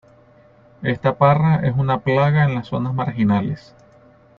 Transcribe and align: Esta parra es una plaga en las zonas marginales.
Esta 0.81 1.15
parra 1.15 1.57
es 1.67 1.75
una 1.77 1.99
plaga 1.99 2.43
en 2.45 2.55
las 2.55 2.65
zonas 2.69 2.91
marginales. 2.95 3.75